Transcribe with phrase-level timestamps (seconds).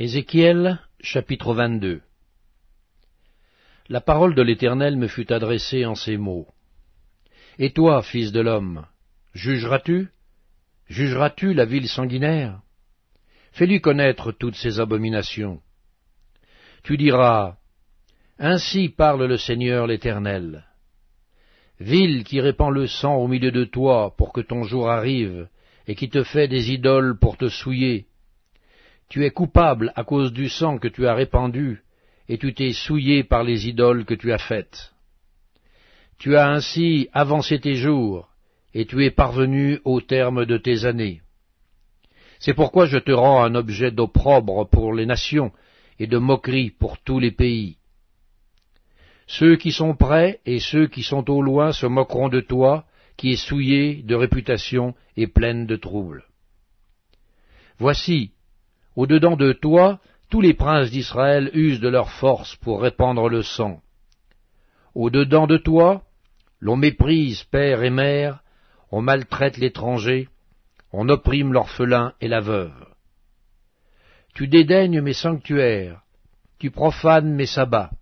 [0.00, 2.02] Ézéchiel chapitre 22
[3.88, 6.46] La parole de l'Éternel me fut adressée en ces mots.
[7.58, 8.86] Et toi, fils de l'homme,
[9.34, 10.10] jugeras-tu?
[10.86, 12.60] Jugeras-tu la ville sanguinaire?
[13.50, 15.60] Fais-lui connaître toutes ses abominations.
[16.84, 17.56] Tu diras,
[18.38, 20.64] Ainsi parle le Seigneur l'Éternel.
[21.80, 25.48] Ville qui répand le sang au milieu de toi pour que ton jour arrive,
[25.88, 28.07] et qui te fait des idoles pour te souiller,
[29.08, 31.82] tu es coupable à cause du sang que tu as répandu,
[32.28, 34.92] et tu t'es souillé par les idoles que tu as faites.
[36.18, 38.28] Tu as ainsi avancé tes jours,
[38.74, 41.22] et tu es parvenu au terme de tes années.
[42.38, 45.52] C'est pourquoi je te rends un objet d'opprobre pour les nations,
[45.98, 47.78] et de moquerie pour tous les pays.
[49.26, 52.84] Ceux qui sont près et ceux qui sont au loin se moqueront de toi,
[53.16, 56.24] qui es souillé de réputation et pleine de troubles.
[57.78, 58.32] Voici,
[58.98, 63.80] au-dedans de toi, tous les princes d'Israël usent de leur force pour répandre le sang.
[64.96, 66.02] Au-dedans de toi,
[66.58, 68.40] l'on méprise père et mère,
[68.90, 70.28] on maltraite l'étranger,
[70.92, 72.86] on opprime l'orphelin et la veuve.
[74.34, 76.02] Tu dédaignes mes sanctuaires,
[76.58, 77.92] tu profanes mes sabbats.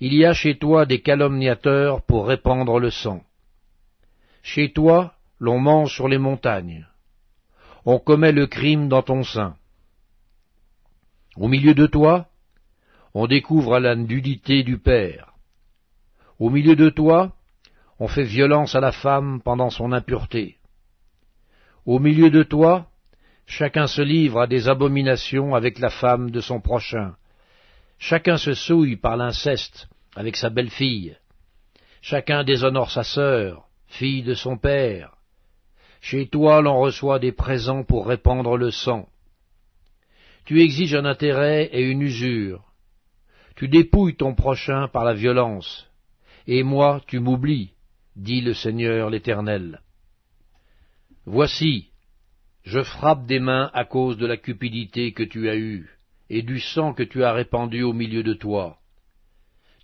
[0.00, 3.22] Il y a chez toi des calomniateurs pour répandre le sang.
[4.42, 6.88] Chez toi, l'on mange sur les montagnes.
[7.84, 9.54] On commet le crime dans ton sein.
[11.40, 12.26] Au milieu de toi,
[13.14, 15.32] on découvre la nudité du Père.
[16.38, 17.32] Au milieu de toi,
[17.98, 20.58] on fait violence à la femme pendant son impureté.
[21.86, 22.90] Au milieu de toi,
[23.46, 27.14] chacun se livre à des abominations avec la femme de son prochain.
[27.98, 31.16] Chacun se souille par l'inceste avec sa belle-fille.
[32.02, 35.16] Chacun déshonore sa sœur, fille de son père.
[36.02, 39.08] Chez toi l'on reçoit des présents pour répandre le sang.
[40.50, 42.64] Tu exiges un intérêt et une usure.
[43.54, 45.88] Tu dépouilles ton prochain par la violence.
[46.48, 47.70] Et moi, tu m'oublies,
[48.16, 49.80] dit le Seigneur l'Éternel.
[51.24, 51.90] Voici,
[52.64, 55.88] je frappe des mains à cause de la cupidité que tu as eue,
[56.28, 58.78] et du sang que tu as répandu au milieu de toi.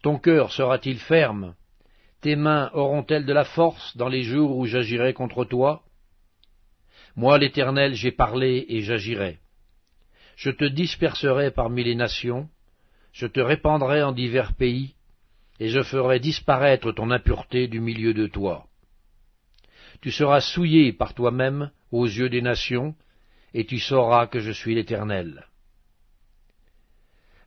[0.02, 1.54] Ton cœur sera-t-il ferme?
[2.22, 5.84] Tes mains auront-elles de la force dans les jours où j'agirai contre toi?
[7.14, 9.38] Moi, l'Éternel, j'ai parlé et j'agirai.
[10.36, 12.48] Je te disperserai parmi les nations,
[13.12, 14.94] je te répandrai en divers pays,
[15.58, 18.66] et je ferai disparaître ton impureté du milieu de toi.
[20.02, 22.94] Tu seras souillé par toi-même aux yeux des nations,
[23.54, 25.46] et tu sauras que je suis l'Éternel.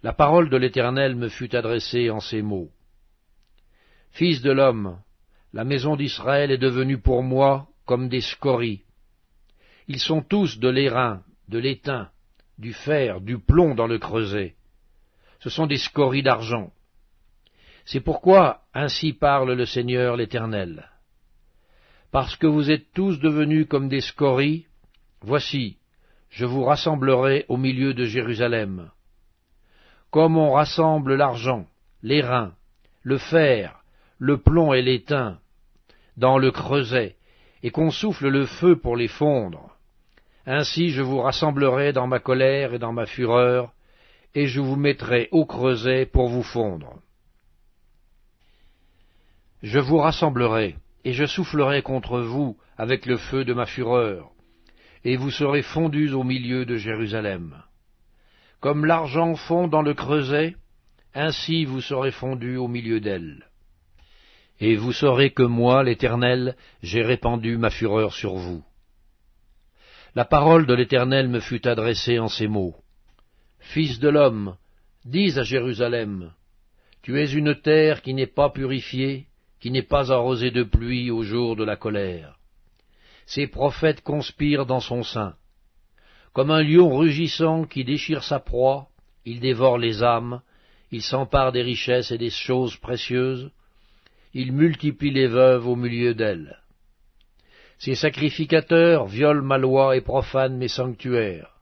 [0.01, 2.71] La parole de l'Éternel me fut adressée en ces mots.
[4.11, 4.99] Fils de l'homme,
[5.53, 8.81] la maison d'Israël est devenue pour moi comme des scories.
[9.87, 12.09] Ils sont tous de l'airain, de l'étain,
[12.59, 14.55] du fer, du plomb dans le creuset.
[15.39, 16.71] Ce sont des scories d'argent.
[17.85, 20.89] C'est pourquoi ainsi parle le Seigneur l'Éternel.
[22.11, 24.67] Parce que vous êtes tous devenus comme des scories,
[25.21, 25.77] voici,
[26.29, 28.91] je vous rassemblerai au milieu de Jérusalem.
[30.11, 31.65] Comme on rassemble l'argent,
[32.03, 32.53] l'airain,
[33.03, 33.83] le fer,
[34.17, 35.39] le plomb et l'étain
[36.17, 37.15] dans le creuset,
[37.63, 39.78] et qu'on souffle le feu pour les fondre,
[40.49, 43.71] ainsi je vous rassemblerai dans ma colère et dans ma fureur,
[44.33, 46.99] et je vous mettrai au creuset pour vous fondre.
[49.61, 54.31] Je vous rassemblerai, et je soufflerai contre vous avec le feu de ma fureur,
[55.03, 57.55] et vous serez fondus au milieu de Jérusalem.
[58.59, 60.55] Comme l'argent fond dans le creuset,
[61.13, 63.45] ainsi vous serez fondus au milieu d'elle.
[64.59, 68.63] Et vous saurez que moi, l'Éternel, j'ai répandu ma fureur sur vous.
[70.19, 72.75] La parole de l'Éternel me fut adressée en ces mots.
[73.59, 74.57] Fils de l'homme,
[75.05, 76.33] dis à Jérusalem,
[77.01, 79.27] Tu es une terre qui n'est pas purifiée,
[79.61, 82.37] qui n'est pas arrosée de pluie au jour de la colère.
[83.27, 85.35] Ses prophètes conspirent dans son sein.
[86.33, 88.89] Comme un lion rugissant qui déchire sa proie,
[89.23, 90.41] il dévore les âmes,
[90.91, 93.51] il s'empare des richesses et des choses précieuses,
[94.33, 96.57] il multiplie les veuves au milieu d'elles.
[97.79, 101.55] Ces sacrificateurs violent ma loi et profanent mes sanctuaires.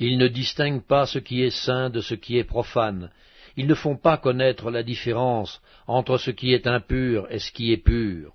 [0.00, 3.10] Ils ne distinguent pas ce qui est saint de ce qui est profane.
[3.56, 7.72] Ils ne font pas connaître la différence entre ce qui est impur et ce qui
[7.72, 8.32] est pur.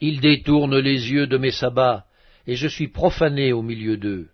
[0.00, 2.06] Ils détournent les yeux de mes sabbats,
[2.46, 4.30] et je suis profané au milieu d'eux.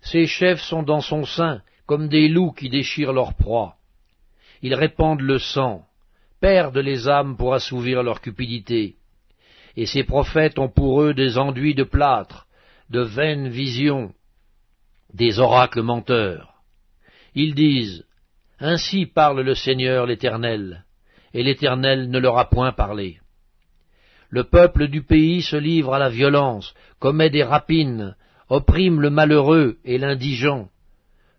[0.00, 3.76] Ces chefs sont dans son sein comme des loups qui déchirent leur proie.
[4.62, 5.84] Ils répandent le sang,
[6.40, 8.97] perdent les âmes pour assouvir leur cupidité
[9.76, 12.46] et ces prophètes ont pour eux des enduits de plâtre,
[12.90, 14.12] de vaines visions,
[15.12, 16.54] des oracles menteurs.
[17.34, 18.04] Ils disent,
[18.60, 20.84] Ainsi parle le Seigneur l'Éternel,
[21.32, 23.20] et l'Éternel ne leur a point parlé.
[24.30, 28.16] Le peuple du pays se livre à la violence, commet des rapines,
[28.48, 30.68] opprime le malheureux et l'indigent,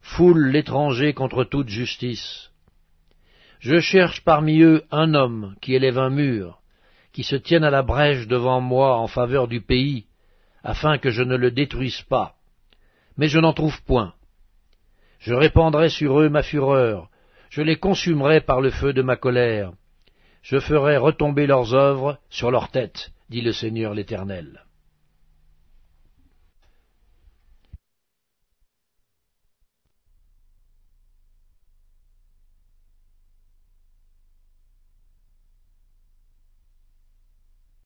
[0.02, 2.50] foule l'étranger contre toute justice.
[3.60, 6.58] Je cherche parmi eux un homme qui élève un mur,
[7.13, 10.06] qui se tienne à la brèche devant moi en faveur du pays,
[10.63, 12.35] afin que je ne le détruise pas.
[13.17, 14.13] Mais je n'en trouve point.
[15.19, 17.09] Je répandrai sur eux ma fureur,
[17.50, 19.73] je les consumerai par le feu de ma colère,
[20.41, 24.63] je ferai retomber leurs œuvres sur leurs têtes, dit le Seigneur l'Éternel.